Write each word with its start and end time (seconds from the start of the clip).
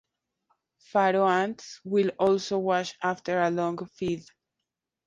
Pharaoh 0.79 1.27
ants 1.27 1.79
will 1.83 2.09
also 2.17 2.57
wash 2.57 2.95
after 3.03 3.39
a 3.39 3.51
long 3.51 3.77
feed. 3.85 4.23